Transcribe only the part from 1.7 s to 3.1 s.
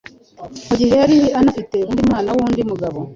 undi mwana w’undi mugabo?